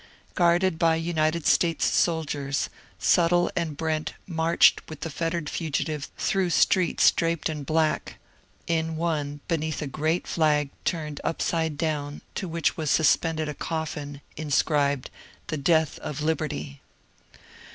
[0.33, 7.11] Guarded by United States soldiers, Suttle and Brent marched with the fettered fugitive through streets
[7.11, 8.15] draped in black,
[8.65, 14.21] in one beneath a great flag turned upside down to which was suspended a coffin
[14.35, 15.11] inscribed,"
[15.49, 16.81] The Death of Liberty."